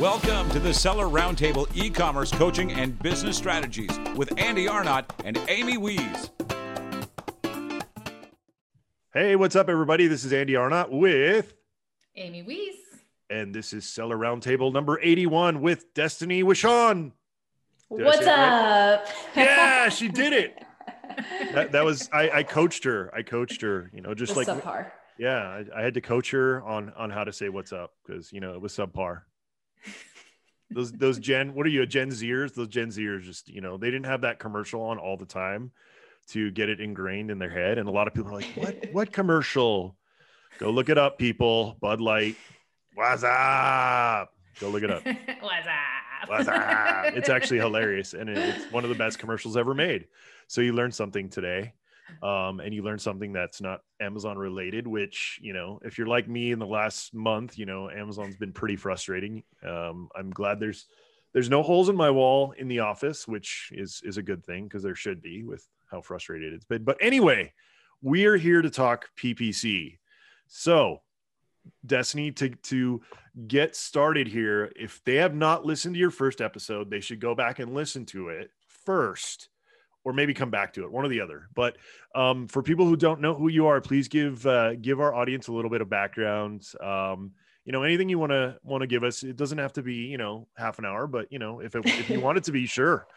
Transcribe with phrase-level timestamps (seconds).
[0.00, 5.40] Welcome to the Seller Roundtable e commerce coaching and business strategies with Andy Arnott and
[5.48, 6.30] Amy Wees.
[9.14, 10.06] Hey, what's up, everybody?
[10.06, 11.54] This is Andy Arnott with
[12.14, 12.74] Amy Wees.
[13.30, 17.12] And this is Seller Roundtable number 81 with Destaney Wishon.
[17.88, 19.06] What's up?
[19.06, 19.08] Right?
[19.34, 20.62] yeah, she did it.
[21.54, 23.10] That, that was I, I, coached her.
[23.14, 23.90] I coached her.
[23.94, 24.90] You know, just the like subpar.
[25.18, 28.30] Yeah, I, I, had to coach her on on how to say what's up because
[28.30, 29.22] you know it was subpar.
[30.70, 32.54] Those those Gen, what are you a Gen Zers?
[32.54, 35.72] Those Gen Zers just you know they didn't have that commercial on all the time
[36.28, 38.86] to get it ingrained in their head, and a lot of people are like, what
[38.92, 39.96] what commercial?
[40.58, 41.76] Go look it up, people.
[41.80, 42.36] Bud Light.
[42.94, 44.32] What's up?
[44.58, 45.04] Go look it up.
[45.40, 46.28] What's up?
[46.28, 47.14] What's up?
[47.14, 50.06] It's actually hilarious, and it's one of the best commercials ever made.
[50.48, 51.74] So you learned something today
[52.22, 56.28] um, and you learn something that's not Amazon related, which, you know, if you're like
[56.28, 59.42] me in the last month, you know, Amazon's been pretty frustrating.
[59.66, 60.86] Um, I'm glad there's,
[61.32, 64.64] there's no holes in my wall in the office, which is, is a good thing
[64.64, 66.84] because there should be with how frustrated it's been.
[66.84, 67.52] But anyway,
[68.02, 69.98] we are here to talk PPC.
[70.48, 71.02] So
[71.86, 73.02] Destaney to to
[73.46, 74.72] get started here.
[74.76, 78.04] If they have not listened to your first episode, they should go back and listen
[78.06, 79.48] to it first
[80.06, 81.48] or maybe come back to it, one or the other.
[81.52, 81.76] But
[82.14, 85.48] um, for people who don't know who you are, please give uh, give our audience
[85.48, 86.64] a little bit of background.
[86.80, 87.32] Um,
[87.64, 89.24] you know, anything you want to want to give us.
[89.24, 91.84] It doesn't have to be you know half an hour, but you know if it,
[91.86, 93.08] if you want it to be, sure.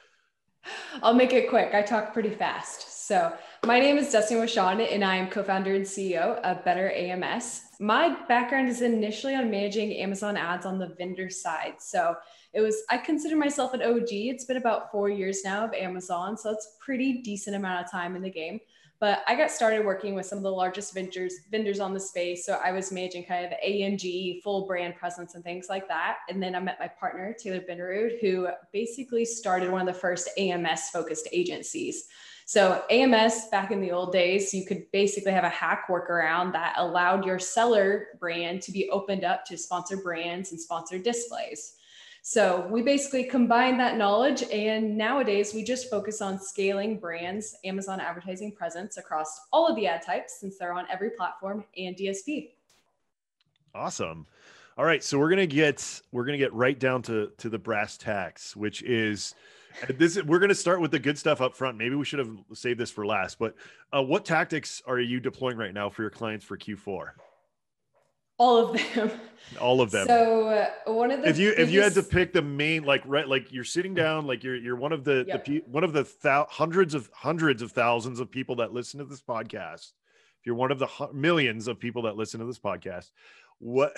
[1.04, 1.76] I'll make it quick.
[1.76, 3.08] I talk pretty fast.
[3.08, 3.34] So
[3.66, 7.62] my name is Destaney Wishon, and I am co-founder and CEO of Better AMS.
[7.80, 11.76] My background is initially on managing Amazon ads on the vendor side.
[11.78, 12.16] So
[12.54, 16.38] it was i consider myself an og it's been about four years now of amazon
[16.38, 18.60] so it's pretty decent amount of time in the game.
[19.00, 22.46] But i got started working with some of the largest vendors vendors on the space.
[22.46, 26.18] So i was managing kind of amg full brand presence and things like that.
[26.30, 30.30] And then i met my partner taylor Binnerud, who basically started one of the first
[30.38, 32.06] ams focused agencies.
[32.50, 36.74] So AMS back in the old days, you could basically have a hack workaround that
[36.78, 41.76] allowed your seller brand to be opened up to sponsor brands and sponsor displays.
[42.30, 44.44] So we basically combine that knowledge.
[44.52, 49.88] And nowadays, we just focus on scaling brands' Amazon advertising presence across all of the
[49.88, 52.52] ad types since they're on every platform and DSP.
[53.74, 54.28] Awesome.
[54.78, 57.98] All right, so we're gonna get we're gonna get right down to to the brass
[57.98, 59.34] tacks, which is
[59.90, 60.22] this.
[60.22, 61.80] We're gonna start with the good stuff up front.
[61.80, 63.40] Maybe we should have saved this for last.
[63.40, 63.56] But
[63.92, 67.08] uh, what tactics are you deploying right now for your clients for Q4?
[68.40, 69.12] All of them.
[69.60, 70.06] All of them.
[70.06, 71.70] So uh, one of the if you biggest...
[71.70, 74.56] if you had to pick the main like right like you're sitting down like you're
[74.56, 75.44] you're one of the, yep.
[75.44, 79.06] the one of the thou- hundreds of hundreds of thousands of people that listen to
[79.06, 79.94] this podcast.
[80.40, 83.10] If you're one of the hu- millions of people that listen to this podcast
[83.60, 83.94] what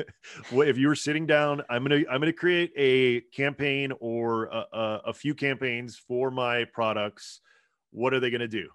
[0.50, 4.66] what if you were sitting down i'm gonna i'm gonna create a campaign or a,
[4.72, 7.40] a, a few campaigns for my products.
[7.92, 8.68] What are they gonna do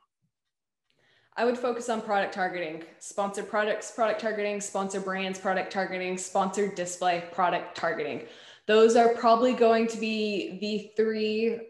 [1.40, 6.76] I would focus on product targeting, sponsor products, product targeting, sponsor brands, product targeting, sponsored
[6.76, 8.24] display, product targeting.
[8.66, 11.62] Those are probably going to be the three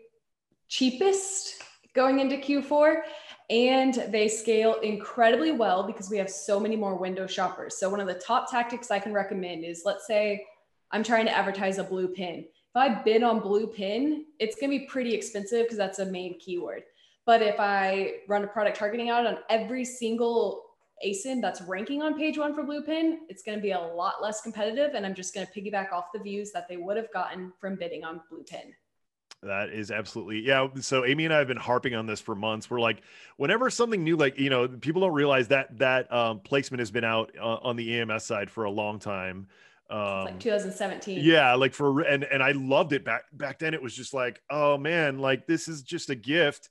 [0.69, 1.61] cheapest
[1.93, 3.01] going into Q4
[3.51, 7.77] and they scale incredibly well because we have so many more window shoppers.
[7.77, 10.47] So one of the top tactics I can recommend is let's say
[10.89, 12.39] I'm trying to advertise a blue pin.
[12.39, 16.07] If I bid on blue pin, it's going to be pretty expensive because that's a
[16.07, 16.85] main keyword.
[17.29, 20.63] But if I run a product targeting out on every single
[21.05, 24.41] ASIN that's ranking on page one for Bluepin, it's going to be a lot less
[24.41, 24.95] competitive.
[24.95, 27.75] And I'm just going to piggyback off the views that they would have gotten from
[27.75, 28.73] bidding on Bluepin.
[29.43, 30.69] That is absolutely yeah.
[30.81, 32.67] So Amy and I have been harping on this for months.
[32.67, 33.03] We're like,
[33.37, 37.03] whenever something new, like you know, people don't realize that that um, placement has been
[37.03, 39.45] out uh, on the AMS side for a long time.
[39.91, 41.19] Um, like 2017.
[41.23, 43.75] Yeah, like for and and I loved it back back then.
[43.75, 46.69] It was just like, oh man, like this is just a gift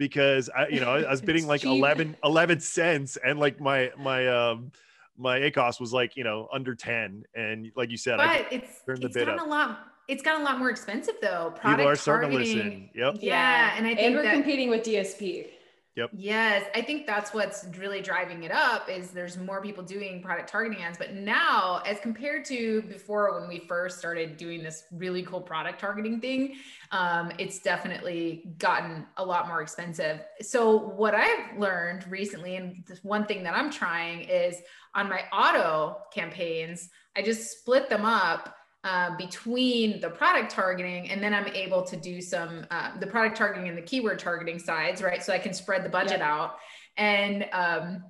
[0.00, 4.26] because I, you know, I was bidding like 11, 11 cents and like my, my,
[4.28, 4.72] um,
[5.18, 7.24] my ACOS was like, you know, under 10.
[7.34, 9.40] And like you said, but I it's, turn the it's bid up.
[9.40, 9.86] a lot.
[10.08, 11.52] It's gotten a lot more expensive though.
[11.54, 12.56] Product People are starting targeting.
[12.56, 12.90] to listen.
[12.94, 13.16] Yep.
[13.20, 13.20] Yeah.
[13.20, 13.74] yeah.
[13.76, 15.48] And I think and we're that, competing with DSP.
[15.96, 16.10] Yep.
[16.12, 20.48] Yes, I think that's what's really driving it up is there's more people doing product
[20.48, 25.24] targeting ads, but now as compared to before when we first started doing this really
[25.24, 26.54] cool product targeting thing,
[26.92, 30.20] um, it's definitely gotten a lot more expensive.
[30.40, 34.56] So what I've learned recently, and one thing that I'm trying is
[34.94, 38.54] on my auto campaigns, I just split them up
[38.84, 43.36] uh, between the product targeting and then i'm able to do some uh, the product
[43.36, 45.22] targeting and the keyword targeting sides right?
[45.22, 46.56] So i can spread the budget out.
[46.96, 48.04] And um,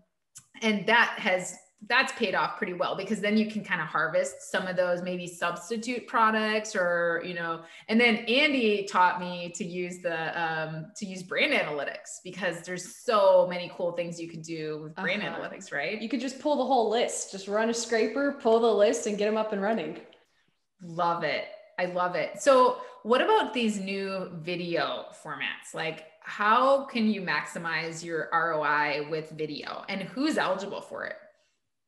[0.62, 1.56] and that has
[1.88, 5.00] that's paid off pretty well because then you can kind of harvest some of those
[5.00, 10.87] maybe substitute products or you know and then andy taught me to use the um,
[10.94, 15.23] to use brand analytics because there's so many cool things you can do with brand
[15.23, 15.40] uh-huh.
[15.40, 16.02] analytics right?
[16.02, 19.16] You could just pull the whole list just run a scraper pull the list and
[19.16, 20.00] get them up and running
[20.82, 21.46] love it
[21.78, 28.04] i love it so what about these new video formats like how can you maximize
[28.04, 31.16] your roi with video and who's eligible for it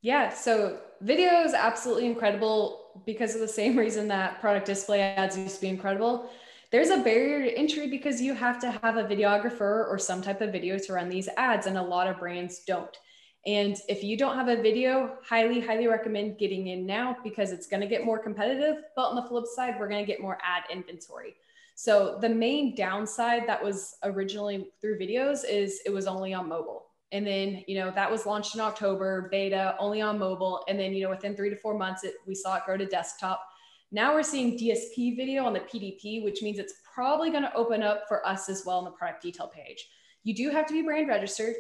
[0.03, 5.39] yeah, so video is absolutely incredible because of the same reason that product display ads
[5.39, 6.29] used to be incredible.
[6.73, 10.41] There's a barrier to entry because you have to have a videographer or some type
[10.41, 12.97] of video to run these ads, and a lot of brands don't.
[13.45, 17.67] And if you don't have a video, highly, highly recommend getting in now because it's
[17.67, 18.85] going to get more competitive.
[18.95, 21.35] But on the flip side, we're going to get more ad inventory.
[21.75, 26.87] So the main downside that was originally through videos is it was only on mobile.
[27.11, 30.65] And then, you know, that was launched in October, beta only on mobile.
[30.69, 32.87] And then, you know, within three to four months, it, we saw it grow to
[32.87, 33.47] desktop.
[33.91, 37.83] Now we're seeing DSP video on the PDP, which means it's probably going to open
[37.83, 39.89] up for us as well on the product detail page.
[40.25, 41.55] You do have to be brand registered.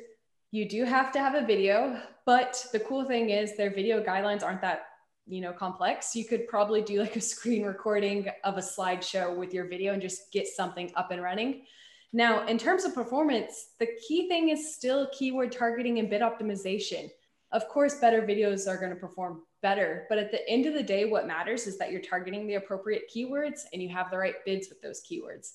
[0.53, 4.43] You do have to have a video, but the cool thing is their video guidelines
[4.45, 4.83] aren't that,
[5.27, 6.15] you know, complex.
[6.15, 10.03] You could probably do like a screen recording of a slideshow with your video and
[10.03, 11.65] just get something up and running.
[12.13, 17.09] Now, in terms of performance, the key thing is still keyword targeting and bid optimization.
[17.53, 20.83] Of course, better videos are going to perform better, but at the end of the
[20.83, 24.35] day, what matters is that you're targeting the appropriate keywords and you have the right
[24.45, 25.53] bids with those keywords.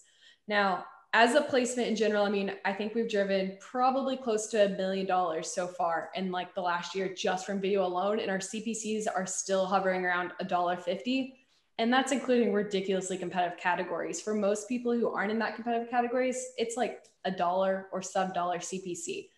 [0.48, 4.65] Now, as a placement in general, I mean, I think we've driven probably close to
[4.65, 8.30] a million dollars so far in like the last year just from video alone, and
[8.30, 11.38] our CPCs are still hovering around a dollar fifty
[11.80, 14.19] and that's including ridiculously competitive categories.
[14.19, 18.33] For most people who aren't in that competitive categories, it's like a dollar or sub
[18.33, 19.30] dollar CPC.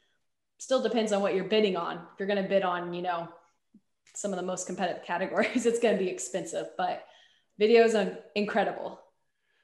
[0.58, 1.98] Still depends on what you're bidding on.
[1.98, 3.28] If you're going to bid on, you know,
[4.16, 7.06] some of the most competitive categories, it's going to be expensive, but
[7.60, 9.02] videos are incredible.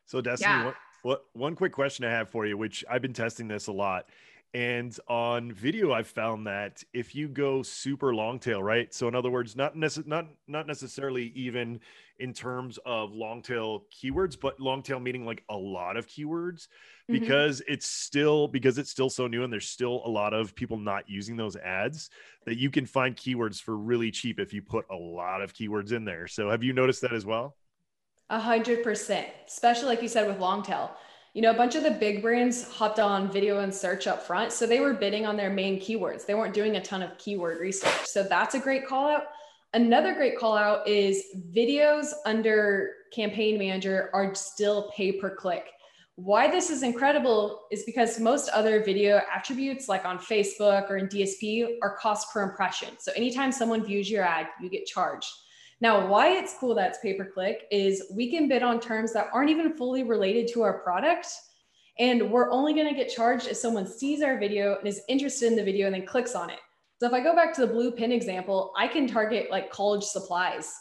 [0.05, 0.65] So Destaney, yeah.
[0.65, 0.75] what,
[1.05, 4.07] what, one quick question I have for you, which I've been testing this a lot
[4.55, 8.93] and on video, I've found that if you go super long tail, right?
[8.93, 11.81] So in other words, not necess- not not necessarily even
[12.19, 16.69] in terms of long tail keywords, but long tail meaning like a lot of keywords,
[17.09, 17.19] mm-hmm.
[17.19, 20.77] because it's still because it's still so new and there's still a lot of people
[20.77, 22.09] not using those ads
[22.45, 25.91] that you can find keywords for really cheap if you put a lot of keywords
[25.91, 26.27] in there.
[26.27, 27.57] So have you noticed that as well?
[28.29, 30.95] A hundred percent, especially like you said with long tail
[31.35, 34.53] you know, a bunch of the big brands hopped on video and search up front.
[34.53, 36.25] So they were bidding on their main keywords.
[36.25, 38.05] They weren't doing a ton of keyword research.
[38.05, 39.23] So that's a great call out.
[39.73, 41.21] Another great call out is
[41.53, 45.65] videos under campaign manager are still pay per click.
[46.15, 51.07] Why this is incredible is because most other video attributes, like on Facebook or in
[51.07, 52.91] DSP, are cost per impression.
[52.97, 55.27] So anytime someone views your ad, you get charged.
[55.81, 59.11] Now, why it's cool that it's pay per click is we can bid on terms
[59.13, 61.27] that aren't even fully related to our product.
[61.99, 65.47] And we're only going to get charged if someone sees our video and is interested
[65.47, 66.59] in the video and then clicks on it.
[66.99, 70.03] So if I go back to the blue pin example, I can target like college
[70.03, 70.73] supplies,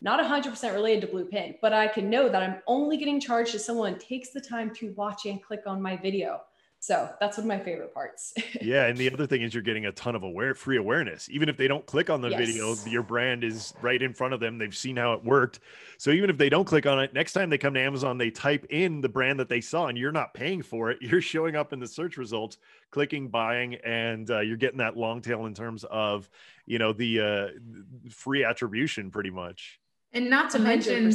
[0.00, 3.54] not 100% related to blue pin, but I can know that I'm only getting charged
[3.54, 6.40] if someone takes the time to watch and click on my video.
[6.80, 8.32] So that's one of my favorite parts.
[8.62, 8.86] yeah.
[8.86, 11.28] And the other thing is you're getting a ton of aware free awareness.
[11.30, 12.38] Even if they don't click on the yes.
[12.38, 14.58] video, your brand is right in front of them.
[14.58, 15.58] They've seen how it worked.
[15.98, 18.30] So even if they don't click on it, next time they come to Amazon, they
[18.30, 20.98] type in the brand that they saw and you're not paying for it.
[21.08, 22.58] You're showing up in the search results,
[22.90, 26.28] clicking, buying, and uh, you're getting that long tail in terms of,
[26.66, 29.80] you know, the uh, free attribution pretty much.
[30.12, 30.62] And not to 100%.
[30.62, 31.12] mention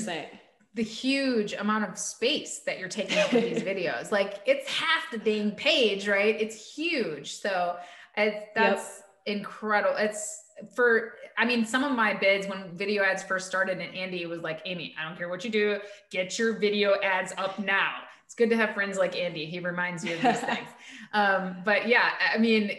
[0.75, 4.11] the huge amount of space that you're taking up with these videos.
[4.11, 6.39] Like it's half the dang page, right?
[6.39, 7.33] It's huge.
[7.33, 7.77] So
[8.17, 9.37] it's, that's yep.
[9.37, 9.95] incredible.
[9.97, 14.25] It's for, I mean, some of my bids when video ads first started and Andy
[14.25, 15.79] was like, Amy, I don't care what you do,
[16.11, 17.93] get your video ads up now.
[18.25, 19.45] It's good to have friends like Andy.
[19.45, 20.67] He reminds you of these things.
[21.13, 22.71] Um, but yeah, I mean,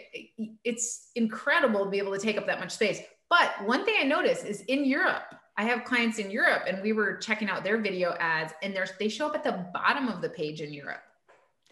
[0.65, 2.99] it's incredible to be able to take up that much space.
[3.29, 6.91] But one thing I noticed is in Europe, I have clients in Europe and we
[6.91, 10.21] were checking out their video ads and there's they show up at the bottom of
[10.21, 11.01] the page in Europe.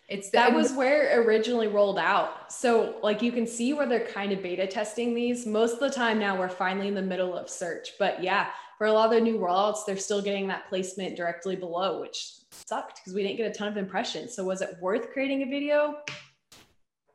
[0.10, 2.52] It's the, that was where it originally rolled out.
[2.52, 5.46] So like you can see where they're kind of beta testing these.
[5.46, 7.90] Most of the time now we're finally in the middle of search.
[8.00, 11.56] But yeah, for a lot of the new rollouts, they're still getting that placement directly
[11.56, 14.36] below, which sucked because we didn't get a ton of impressions.
[14.36, 15.98] So was it worth creating a video?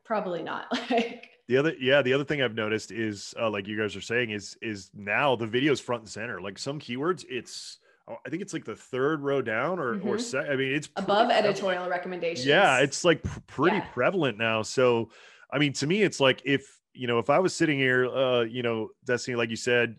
[0.03, 0.65] Probably not.
[0.91, 4.01] like the other, yeah, the other thing I've noticed is, uh, like you guys are
[4.01, 6.39] saying, is is now the video's front and center.
[6.39, 10.07] Like some keywords, it's oh, I think it's like the third row down or mm-hmm.
[10.07, 12.45] or se- I mean, it's above editorial recommendations.
[12.45, 13.87] Yeah, it's like pr- pretty yeah.
[13.91, 14.61] prevalent now.
[14.61, 15.09] So,
[15.51, 18.41] I mean, to me, it's like if you know, if I was sitting here, uh,
[18.41, 19.95] you know, Destaney, like you said,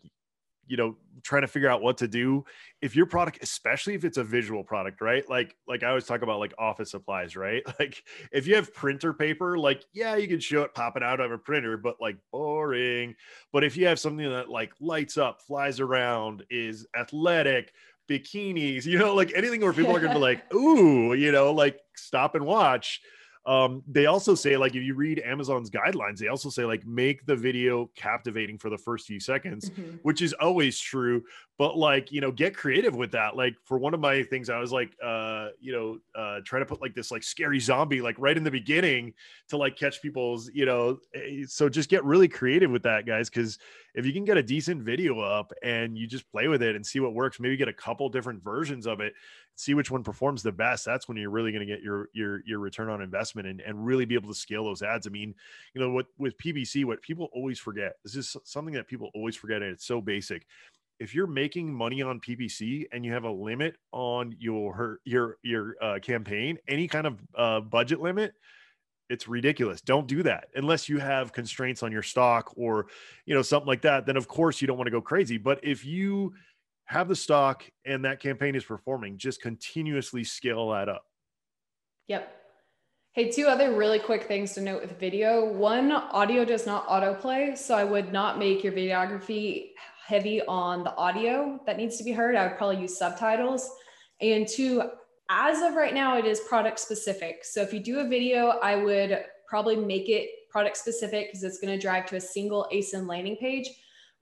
[0.70, 2.44] you know trying to figure out what to do
[2.80, 5.28] if your product especially if it's a visual product right?
[5.28, 7.62] Like like i always talk about like office supplies right?
[7.80, 11.32] Like if you have printer paper like yeah you can show it popping out of
[11.32, 13.16] a printer but like boring.
[13.52, 17.72] But if you have something that like lights up flies around is athletic
[18.08, 21.80] bikinis you know like anything where people are gonna be like ooh you know like
[21.96, 23.00] stop and watch
[23.46, 27.24] um, they also say like if you read Amazon's guidelines, they also say like make
[27.26, 29.96] the video captivating for the first few seconds, mm-hmm.
[30.02, 31.22] which is always true.
[31.60, 33.36] But like you know, get creative with that.
[33.36, 36.66] Like for one of my things, I was like, uh, you know, uh, trying to
[36.66, 39.12] put like this like scary zombie like right in the beginning
[39.50, 41.00] to like catch people's, you know.
[41.14, 43.58] Eh, so just get really creative with that, guys, because
[43.94, 46.86] if you can get a decent video up and you just play with it and
[46.86, 49.12] see what works, maybe get a couple different versions of it,
[49.54, 50.86] see which one performs the best.
[50.86, 53.84] That's when you're really going to get your your your return on investment and, and
[53.84, 55.06] really be able to scale those ads.
[55.06, 55.34] I mean,
[55.74, 59.36] you know, what with PPC what people always forget, this is something that people always
[59.36, 60.46] forget, and it's so basic.
[61.00, 65.74] If you're making money on PPC and you have a limit on your your your
[65.80, 68.34] uh, campaign, any kind of uh, budget limit,
[69.08, 69.80] it's ridiculous.
[69.80, 72.86] Don't do that unless you have constraints on your stock or
[73.24, 75.38] you know something like that then of course you don't want to go crazy.
[75.38, 76.34] But if you
[76.84, 81.04] have the stock and that campaign is performing just continuously scale that up.
[82.08, 82.36] Yep.
[83.12, 85.50] Hey two other really quick things to note with video.
[85.50, 89.70] One audio does not autoplay so i would not make your videography
[90.10, 93.70] heavy on the audio that needs to be heard i would probably use subtitles
[94.20, 94.82] and two
[95.30, 97.44] as of right now, it is product specific.
[97.44, 101.60] So if you do a video, I would probably make it product specific because it's
[101.60, 103.68] going to drive to a single ASIN landing page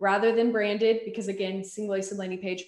[0.00, 2.62] rather than branded because again, single ASIN landing page.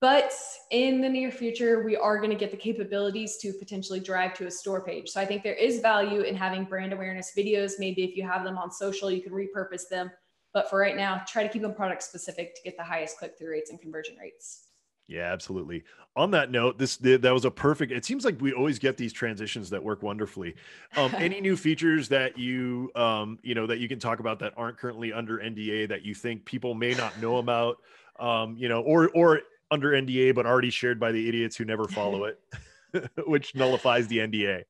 [0.00, 0.32] But
[0.72, 4.48] in the near future, we are going to get the capabilities to potentially drive to
[4.48, 5.10] a store page.
[5.10, 7.74] So I think there is value in having brand awareness videos.
[7.78, 10.10] Maybe if you have them on social, you can repurpose them.
[10.54, 13.36] But for right now, try to keep them product specific to get the highest click
[13.36, 14.68] through rates and conversion rates.
[15.06, 15.84] Yeah, absolutely.
[16.16, 17.92] On that note, this that was a perfect.
[17.92, 20.54] It seems like we always get these transitions that work wonderfully.
[20.96, 24.54] Um, any new features that you um, you know that you can talk about that
[24.56, 27.78] aren't currently under NDA that you think people may not know about,
[28.18, 31.86] um, you know, or or under NDA but already shared by the idiots who never
[31.86, 32.24] follow
[32.94, 34.64] it, which nullifies the NDA.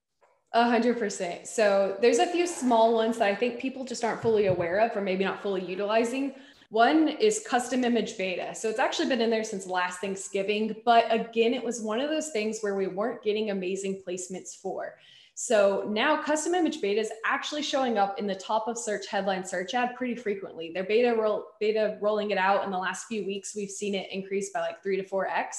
[0.54, 1.48] A hundred percent.
[1.48, 4.96] So there's a few small ones that I think people just aren't fully aware of
[4.96, 6.32] or maybe not fully utilizing.
[6.70, 8.54] One is custom image beta.
[8.54, 10.76] So it's actually been in there since last Thanksgiving.
[10.84, 14.94] But again, it was one of those things where we weren't getting amazing placements for.
[15.34, 19.44] So now custom image beta is actually showing up in the top of search headline
[19.44, 20.70] search ad pretty frequently.
[20.72, 23.56] They're beta roll, beta rolling it out in the last few weeks.
[23.56, 25.58] We've seen it increase by like three to four X.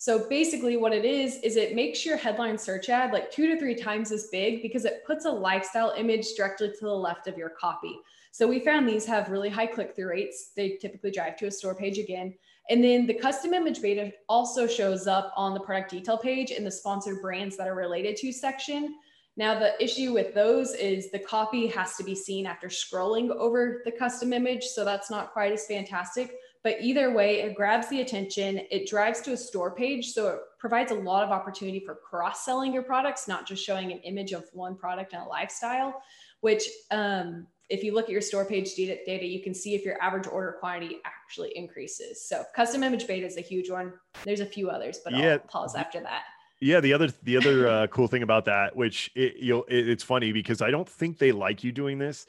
[0.00, 3.58] So basically what it is, is it makes your headline search ad like two to
[3.58, 7.36] three times as big because it puts a lifestyle image directly to the left of
[7.36, 7.98] your copy.
[8.30, 10.52] So we found these have really high click through rates.
[10.54, 12.34] They typically drive to a store page again.
[12.70, 16.62] And then the custom image beta also shows up on the product detail page in
[16.62, 18.94] the sponsored brands that are related to section.
[19.36, 23.82] Now, the issue with those is the copy has to be seen after scrolling over
[23.84, 24.64] the custom image.
[24.64, 26.34] So that's not quite as fantastic.
[26.64, 30.12] But either way, it grabs the attention, it drives to a store page.
[30.12, 33.92] So it provides a lot of opportunity for cross selling your products, not just showing
[33.92, 36.02] an image of one product and a lifestyle,
[36.40, 39.84] which um, if you look at your store page data, data, you can see if
[39.84, 42.22] your average order quantity actually increases.
[42.26, 43.92] So custom image beta is a huge one.
[44.24, 45.32] There's a few others, but yeah.
[45.32, 46.22] I'll pause after that.
[46.60, 49.88] Yeah, the other the other uh, cool thing about that, which it, you know, it,
[49.88, 52.26] it's funny because I don't think they like you doing this.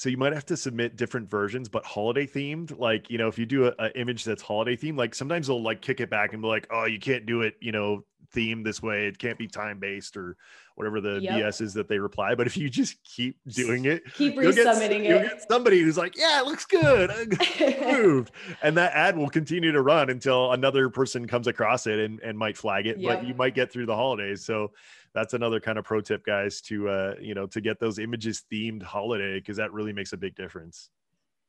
[0.00, 2.78] So you might have to submit different versions, but holiday themed.
[2.78, 5.82] Like you know, if you do an image that's holiday themed, like sometimes they'll like
[5.82, 8.02] kick it back and be like, "Oh, you can't do it," you know,
[8.32, 9.08] theme this way.
[9.08, 10.38] It can't be time based or
[10.74, 11.34] whatever the yep.
[11.34, 12.34] BS is that they reply.
[12.34, 16.16] But if you just keep doing it, keep resubmitting it, you'll get somebody who's like,
[16.16, 17.10] "Yeah, it looks good,
[17.60, 22.20] approved," and that ad will continue to run until another person comes across it and,
[22.20, 22.96] and might flag it.
[22.96, 23.18] Yep.
[23.18, 24.42] But you might get through the holidays.
[24.46, 24.72] So
[25.14, 28.44] that's another kind of pro tip, guys, to uh, you know, to get those images
[28.52, 30.90] themed holiday because that really makes a big difference.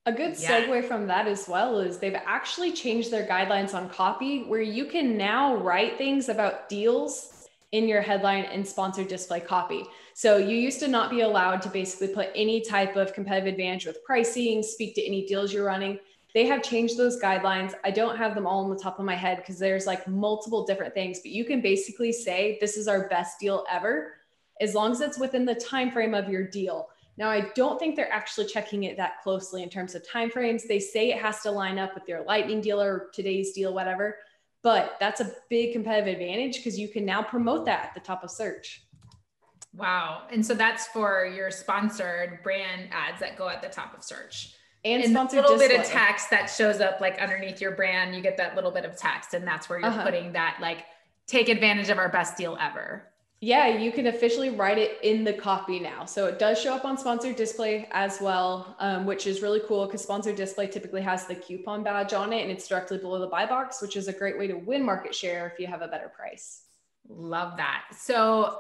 [0.08, 0.82] A good segue yeah.
[0.82, 5.16] from that as well is they've actually changed their guidelines on copy where you can
[5.16, 9.86] now write things about deals in your headline and sponsored display copy.
[10.16, 13.86] So you used to not be allowed to basically put any type of competitive advantage
[13.86, 16.00] with pricing, speak to any deals you're running.
[16.34, 17.74] They have changed those guidelines.
[17.84, 20.66] I don't have them all on the top of my head because there's like multiple
[20.66, 24.14] different things, but you can basically say this is our best deal ever
[24.62, 26.90] as long as it's within the time frame of your deal.
[27.18, 30.64] Now, I don't think they're actually checking it that closely in terms of timeframes.
[30.68, 34.18] They say it has to line up with your lightning deal or today's deal, whatever.
[34.64, 38.24] But that's a big competitive advantage because you can now promote that at the top
[38.24, 38.84] of search.
[39.76, 40.24] Wow.
[40.32, 44.56] And so that's for your sponsored brand ads that go at the top of search.
[44.84, 48.16] And, And a sponsored little bit of text that shows up like underneath your brand,
[48.16, 50.04] you get that little bit of text, and that's where you're Uh-huh.
[50.04, 50.86] putting that like
[51.28, 53.08] take advantage of our best deal ever.
[53.44, 56.06] Yeah, you can officially write it in the copy now.
[56.06, 59.88] So it does show up on sponsored display as well, um, which is really cool
[59.88, 63.26] because sponsored display typically has the coupon badge on it and it's directly below the
[63.28, 65.88] buy box, which is a great way to win market share if you have a
[65.88, 66.64] better price.
[67.10, 67.86] Love that.
[67.98, 68.60] So,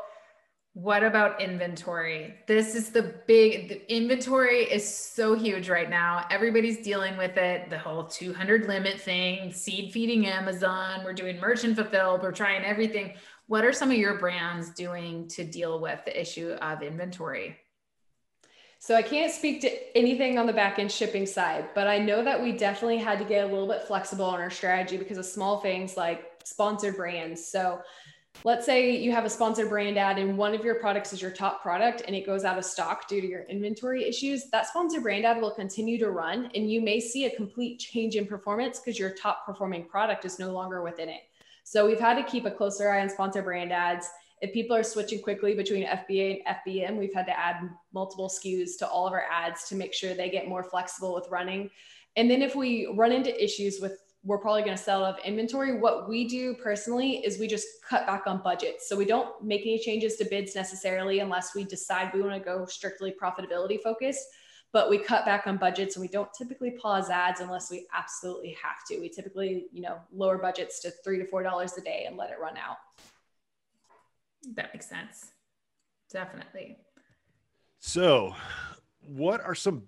[0.73, 2.35] what about inventory?
[2.47, 6.25] This is the big the inventory is so huge right now.
[6.31, 7.69] Everybody's dealing with it.
[7.69, 11.01] The whole 200 limit thing, seed feeding Amazon.
[11.03, 12.23] We're doing merchant fulfilled.
[12.23, 13.15] We're trying everything.
[13.47, 17.57] What are some of your brands doing to deal with the issue of inventory?
[18.79, 22.23] So I can't speak to anything on the back end shipping side, but I know
[22.23, 25.25] that we definitely had to get a little bit flexible on our strategy because of
[25.25, 27.45] small things like sponsored brands.
[27.45, 27.81] So
[28.43, 31.31] let's say you have a sponsored brand ad and one of your products is your
[31.31, 35.03] top product and it goes out of stock due to your inventory issues, that sponsored
[35.03, 38.79] brand ad will continue to run and you may see a complete change in performance
[38.79, 41.21] because your top performing product is no longer within it.
[41.63, 44.09] So we've had to keep a closer eye on sponsored brand ads
[44.41, 48.77] if people are switching quickly between FBA and FBM, we've had to add multiple SKUs
[48.79, 51.69] to all of our ads to make sure they get more flexible with running.
[52.15, 55.25] And then if we run into issues with we're probably going to sell out of
[55.25, 55.77] inventory.
[55.79, 58.87] What we do personally is we just cut back on budgets.
[58.87, 62.39] So we don't make any changes to bids necessarily unless we decide we want to
[62.39, 64.25] go strictly profitability focused.
[64.73, 68.55] But we cut back on budgets and we don't typically pause ads unless we absolutely
[68.61, 68.99] have to.
[68.99, 72.29] We typically, you know, lower budgets to three to four dollars a day and let
[72.29, 72.77] it run out.
[74.55, 75.31] That makes sense.
[76.11, 76.77] Definitely.
[77.79, 78.35] So,
[79.01, 79.83] what are some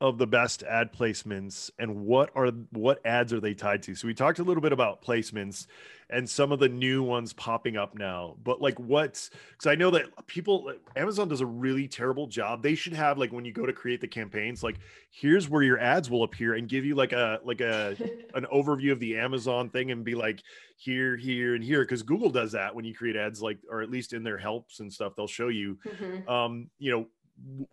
[0.00, 3.94] of the best ad placements and what are what ads are they tied to?
[3.96, 5.66] So we talked a little bit about placements
[6.10, 8.36] and some of the new ones popping up now.
[8.44, 12.62] But like what's cuz I know that people Amazon does a really terrible job.
[12.62, 14.76] They should have like when you go to create the campaigns like
[15.10, 17.96] here's where your ads will appear and give you like a like a
[18.34, 20.42] an overview of the Amazon thing and be like
[20.76, 23.90] here here and here cuz Google does that when you create ads like or at
[23.90, 26.28] least in their helps and stuff they'll show you Mhm.
[26.28, 27.08] um you know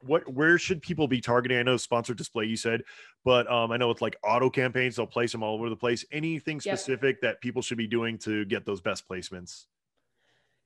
[0.02, 2.82] what where should people be targeting i know sponsored display you said
[3.24, 6.06] but um i know it's like auto campaigns they'll place them all over the place
[6.12, 6.78] anything Yep.
[6.78, 9.66] specific that people should be doing to get those best placements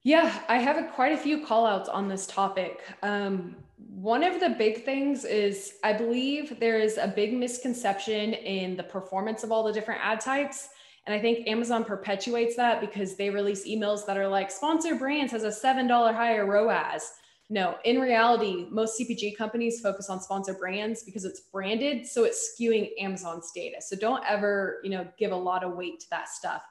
[0.04, 2.80] Yeah, I have a, quite a few call outs on this topic.
[3.04, 8.78] Um, one of the big things is I believe there is a big misconception in
[8.78, 10.70] the performance of all the different ad types.
[11.06, 15.34] And I think Amazon perpetuates that because they release emails that are like sponsor brands
[15.34, 17.12] has a $7 higher ROAS.
[17.52, 22.06] No, in reality, most CPG companies focus on sponsor brands because it's branded.
[22.06, 23.78] So it's skewing Amazon's data.
[23.82, 26.64] So don't ever, you know, give a lot of weight to that stuff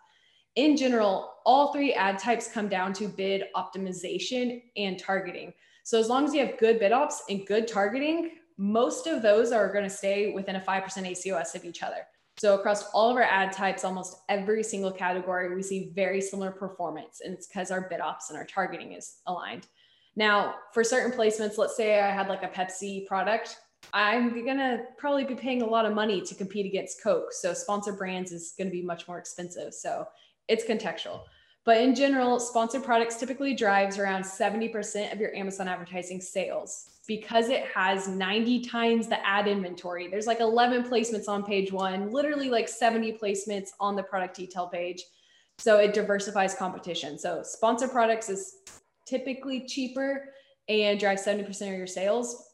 [0.58, 5.52] in general, all three ad types come down to bid optimization and targeting.
[5.84, 9.52] So as long as you have good bid ops and good targeting, most of those
[9.52, 12.08] are going to stay within a 5% ACOS of each other.
[12.38, 16.50] So across all of our ad types, almost every single category, we see very similar
[16.50, 17.20] performance.
[17.24, 19.68] And it's because our bid ops and our targeting is aligned.
[20.18, 23.57] Now, for certain placements, let's say I had like a Pepsi product,
[23.92, 27.33] I'm gonna probably be paying a lot of money to compete against Coke.
[27.33, 29.72] So sponsor brands is gonna be much more expensive.
[29.72, 30.09] So
[30.48, 31.20] it's contextual.
[31.64, 37.48] But in general, sponsored products typically drives around 70% of your Amazon advertising sales because
[37.48, 40.09] it has 90 times the ad inventory.
[40.09, 44.66] There's like 11 placements on page one, literally like 70 placements on the product detail
[44.66, 45.04] page.
[45.59, 47.18] So it diversifies competition.
[47.18, 48.57] So sponsored products is
[49.09, 50.33] typically cheaper
[50.68, 52.44] and drives 70% of your sales.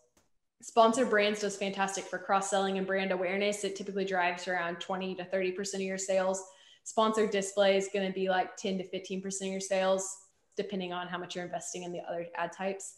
[0.63, 3.65] Sponsored brands does fantastic for cross selling and brand awareness.
[3.65, 6.43] It typically drives around 20 to 30% of your sales
[6.85, 10.17] sponsored display is going to be like 10 to 15% of your sales,
[10.57, 12.95] depending on how much you're investing in the other ad types.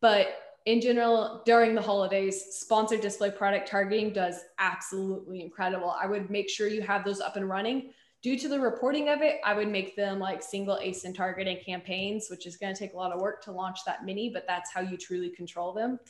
[0.00, 0.28] But
[0.66, 5.94] in general, during the holidays, sponsored display product targeting does absolutely incredible.
[6.00, 7.90] I would make sure you have those up and running.
[8.24, 12.28] Due to the reporting of it, I would make them like single ASIN targeting campaigns,
[12.30, 14.72] which is going to take a lot of work to launch that many, but that's
[14.72, 16.00] how you truly control them.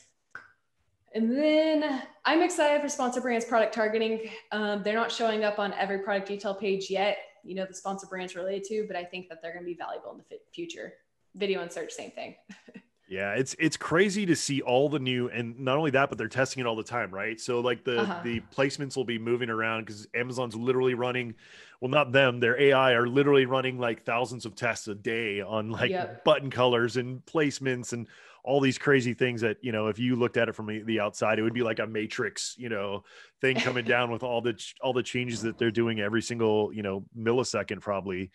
[1.13, 4.29] And then I'm excited for sponsor brands product targeting.
[4.53, 7.17] Um, they're not showing up on every product detail page yet.
[7.43, 9.77] You know, the sponsor brands related to, but I think that they're going to be
[9.77, 10.93] valuable in the future.
[11.33, 12.37] Video and search, same thing.
[13.07, 16.27] yeah it's it's crazy to see all the new and not only that but they're
[16.27, 18.19] testing it all the time right so like the Uh-huh.
[18.23, 21.35] the placements will be moving around because amazon's literally running
[21.81, 25.69] well not them their ai are literally running like thousands of tests a day on
[25.69, 26.23] like Yep.
[26.23, 28.07] button colors and placements and
[28.45, 31.39] all these crazy things that you know if you looked at it from the- outside
[31.39, 33.03] it would be like a matrix you know
[33.41, 36.83] thing coming down with all the all the changes that they're doing every single you
[36.83, 38.31] know millisecond probably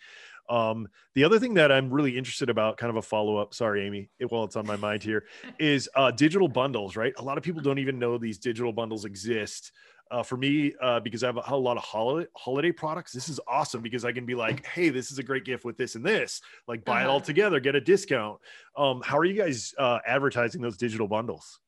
[0.49, 3.85] Um, the other thing that I'm really interested about, kind of a follow up, sorry,
[3.87, 5.23] Amy, it, well, it's on my mind here,
[5.59, 7.13] is uh, digital bundles, right?
[7.17, 9.71] A lot of people don't even know these digital bundles exist.
[10.11, 13.29] Uh, for me, uh, because I have a, a lot of holiday, holiday products, this
[13.29, 15.95] is awesome because I can be like, hey, this is a great gift with this
[15.95, 17.03] and this, like buy uh-huh.
[17.05, 17.25] it all uh-huh.
[17.25, 18.37] together, get a discount.
[18.75, 21.61] Um, how are you guys uh, advertising those digital bundles?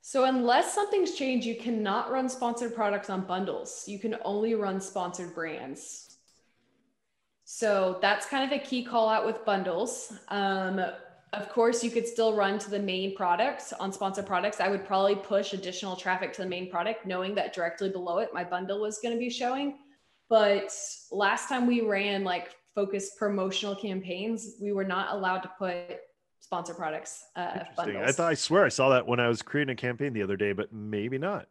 [0.00, 3.84] So, unless something's changed, you cannot run sponsored products on bundles.
[3.86, 6.16] You can only run sponsored brands.
[7.44, 10.12] So, that's kind of a key call out with bundles.
[10.28, 10.80] Um,
[11.32, 14.60] of course, you could still run to the main products on sponsored products.
[14.60, 18.30] I would probably push additional traffic to the main product, knowing that directly below it,
[18.32, 19.78] my bundle was going to be showing.
[20.28, 20.72] But
[21.10, 26.00] last time we ran like focused promotional campaigns, we were not allowed to put
[26.40, 28.04] sponsor products uh, bundles.
[28.06, 30.36] I thought I swear I saw that when I was creating a campaign the other
[30.36, 31.46] day, but maybe not.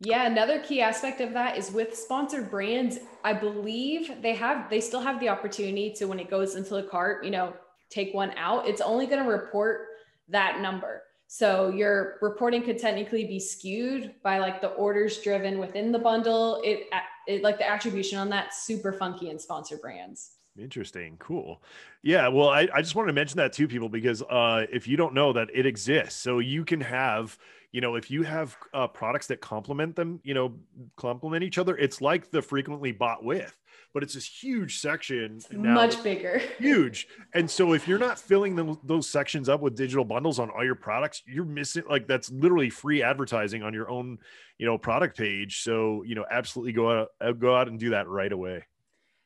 [0.00, 4.80] Yeah, another key aspect of that is with sponsored brands, I believe they have they
[4.80, 7.52] still have the opportunity to when it goes into the cart, you know,
[7.90, 8.66] take one out.
[8.66, 9.86] It's only going to report
[10.28, 11.02] that number.
[11.26, 16.62] So your reporting could technically be skewed by like the orders driven within the bundle.
[16.64, 16.86] It,
[17.26, 20.32] it like the attribution on that super funky in sponsored brands.
[20.58, 21.16] Interesting.
[21.18, 21.62] Cool.
[22.02, 22.28] Yeah.
[22.28, 25.14] Well, I, I just wanted to mention that to people because uh, if you don't
[25.14, 27.38] know that it exists, so you can have,
[27.72, 30.54] you know, if you have uh, products that complement them, you know,
[30.96, 33.56] complement each other, it's like the frequently bought with,
[33.98, 35.40] but it's this huge section.
[35.50, 36.40] Now, much bigger.
[36.60, 37.08] Huge.
[37.34, 40.64] And so if you're not filling them, those sections up with digital bundles on all
[40.64, 44.18] your products, you're missing like that's literally free advertising on your own,
[44.56, 45.62] you know, product page.
[45.62, 48.66] So, you know, absolutely go out, go out and do that right away.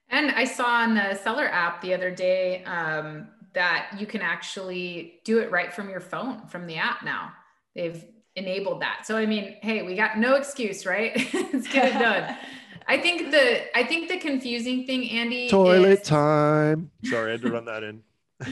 [0.09, 5.21] And I saw on the seller app the other day um, that you can actually
[5.23, 7.31] do it right from your phone from the app now.
[7.75, 8.03] They've
[8.37, 9.03] enabled that.
[9.05, 11.15] So I mean, hey, we got no excuse, right?
[11.53, 12.39] Let's get it done.
[12.87, 15.49] I think the I think the confusing thing, Andy.
[15.49, 16.91] Toilet is, time.
[17.05, 18.03] Sorry, I had to run that in.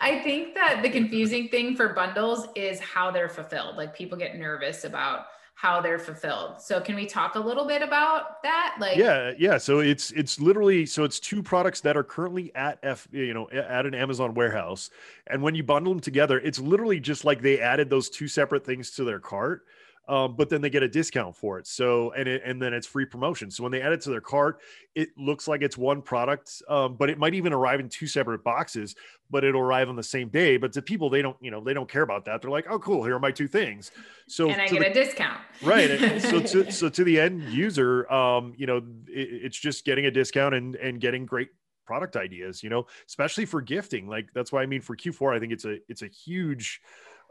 [0.00, 3.76] I think that the confusing thing for bundles is how they're fulfilled.
[3.76, 6.60] Like people get nervous about how they're fulfilled.
[6.60, 8.76] So can we talk a little bit about that?
[8.80, 9.58] Like Yeah, yeah.
[9.58, 13.48] So it's it's literally so it's two products that are currently at F you know
[13.50, 14.90] at an Amazon warehouse.
[15.26, 18.64] And when you bundle them together, it's literally just like they added those two separate
[18.64, 19.66] things to their cart
[20.06, 21.66] um, but then they get a discount for it.
[21.66, 23.50] So and it, and then it's free promotion.
[23.50, 24.60] So when they add it to their cart,
[24.94, 28.44] it looks like it's one product, um, but it might even arrive in two separate
[28.44, 28.94] boxes.
[29.30, 30.58] But it'll arrive on the same day.
[30.58, 32.42] But to people, they don't you know they don't care about that.
[32.42, 33.90] They're like, oh cool, here are my two things.
[34.28, 36.20] So and I get the, a discount, right?
[36.20, 40.10] so to so to the end user, um, you know, it, it's just getting a
[40.10, 41.48] discount and and getting great
[41.86, 45.38] product ideas you know especially for gifting like that's why i mean for q4 i
[45.38, 46.80] think it's a it's a huge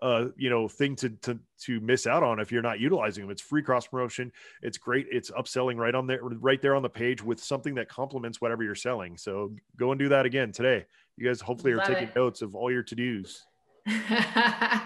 [0.04, 3.32] uh, you know thing to to to miss out on if you're not utilizing them.
[3.32, 4.34] It's free cross promotion.
[4.62, 5.08] It's great.
[5.10, 8.64] It's upselling right on there, right there on the page with something that complements whatever
[8.64, 9.18] you're selling.
[9.18, 10.86] So go and do that again today.
[11.16, 12.16] You guys hopefully are Love taking it.
[12.16, 13.46] notes of all your to dos.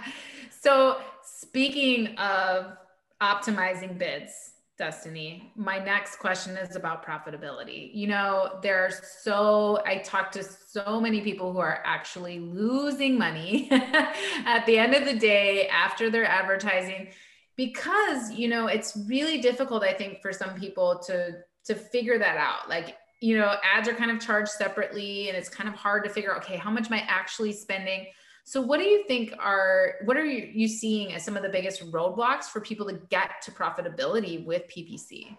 [0.62, 2.78] so speaking of
[3.20, 7.90] optimizing bids, Destaney, my next question is about profitability.
[7.96, 13.18] You know, there are so, I talked to so many people who are actually losing
[13.18, 17.10] money at the end of the day after their advertising
[17.56, 22.38] because, you know, it's really difficult, I think, for some people to, to figure that
[22.38, 22.70] out.
[22.70, 26.10] Like, you know, ads are kind of charged separately and it's kind of hard to
[26.12, 28.06] figure out, okay, how much am I actually spending?
[28.48, 31.50] So, what do you think are what are you, you seeing as some of the
[31.50, 35.36] biggest roadblocks for people to get to profitability with PPC?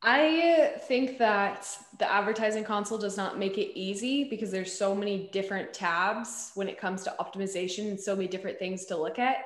[0.00, 1.66] I think that
[1.98, 6.68] the advertising console does not make it easy because there's so many different tabs when
[6.68, 9.38] it comes to optimization and so many different things to look at.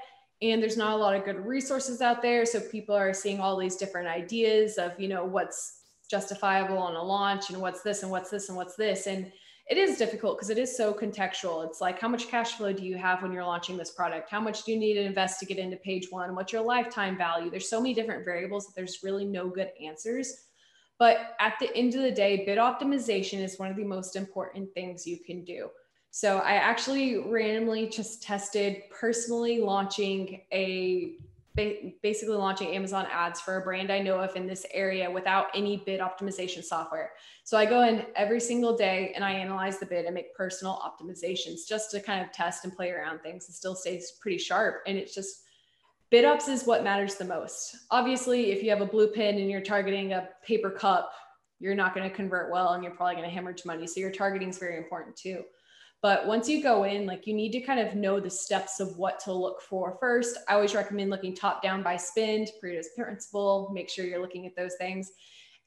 [0.42, 2.44] And there's not a lot of good resources out there.
[2.44, 5.78] So people are seeing all these different ideas of, you know, what's
[6.10, 9.06] justifiable on a launch and what's this and what's this and what's this.
[9.06, 9.32] And
[9.68, 11.64] it is difficult because it is so contextual.
[11.66, 14.28] It's like, how much cash flow do you have when you're launching this product?
[14.28, 16.34] How much do you need to invest to get into page one?
[16.34, 17.50] What's your lifetime value?
[17.50, 20.46] There's so many different variables that there's really no good answers.
[20.98, 24.72] But at the end of the day, bid optimization is one of the most important
[24.74, 25.68] things you can do.
[26.10, 31.14] So I actually randomly just tested personally launching a
[31.54, 35.82] basically launching Amazon ads for a brand I know of in this area without any
[35.84, 37.12] bid optimization software.
[37.44, 40.80] So I go in every single day and I analyze the bid and make personal
[40.82, 44.82] optimizations just to kind of test and play around things and still stays pretty sharp.
[44.86, 45.42] And it's just
[46.10, 47.76] bid ops is what matters the most.
[47.90, 51.12] Obviously, if you have a blue pin and you're targeting a paper cup,
[51.58, 53.86] you're not going to convert well and you're probably going to hemorrhage money.
[53.86, 55.42] So your targeting is very important too.
[56.02, 58.98] But once you go in, like you need to kind of know the steps of
[58.98, 60.36] what to look for first.
[60.48, 64.56] I always recommend looking top down by spend, Pareto's principle, make sure you're looking at
[64.56, 65.12] those things.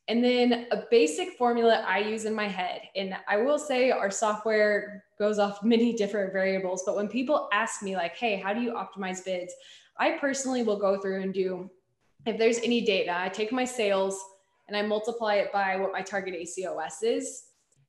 [0.10, 2.82] And then a basic formula I use in my head.
[2.98, 6.84] And I will say our software goes off many different variables.
[6.86, 9.54] But when people ask me, like, hey, how do you optimize bids?
[9.98, 11.72] I personally will go through and do,
[12.26, 14.22] if there's any data, I take my sales
[14.68, 17.44] and I multiply it by what my target ACOS is.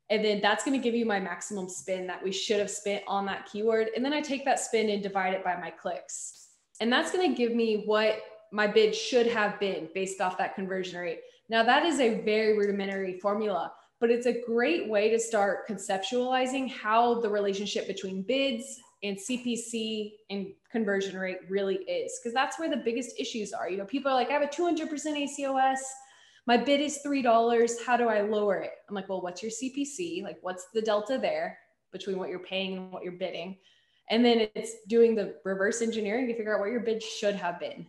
[0.08, 3.02] And then that's going to give you my maximum spin that we should have spent
[3.08, 3.88] on that keyword.
[3.96, 6.48] And then I take that spin and divide it by my clicks.
[6.80, 8.20] And that's going to give me what
[8.52, 11.20] my bid should have been based off that conversion rate.
[11.48, 16.70] Now, that is a very rudimentary formula, but it's a great way to start conceptualizing
[16.70, 22.70] how the relationship between bids and CPC and conversion rate really is, because that's where
[22.70, 23.68] the biggest issues are.
[23.68, 25.78] You know, people are like, I have a 200% ACOS.
[26.46, 27.84] My bid is $3.
[27.84, 28.72] How do I lower it?
[28.88, 30.22] I'm like, well, what's your CPC?
[30.22, 31.58] Like, what's the delta there
[31.92, 33.58] between what you're paying and what you're bidding?
[34.10, 37.58] And then it's doing the reverse engineering to figure out what your bid should have
[37.58, 37.86] been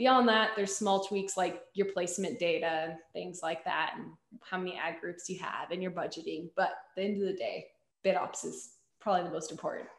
[0.00, 4.06] beyond that, there's small tweaks like your placement data and things like that, and
[4.42, 6.48] how many ad groups you have and your budgeting.
[6.56, 7.66] But at the end of the day,
[8.02, 9.90] bid ops is probably the most important.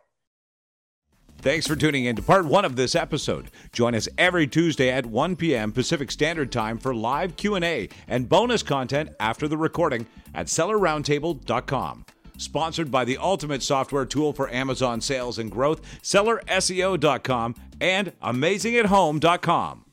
[1.41, 3.49] Thanks for tuning in to part one of this episode.
[3.73, 5.71] Join us every Tuesday at 1 p.m.
[5.71, 12.05] Pacific Standard Time for live Q&A and bonus content after the recording at sellerroundtable.com.
[12.37, 19.85] Sponsored by the ultimate software tool for Amazon sales and growth, sellerseo.com and amazingathome.com.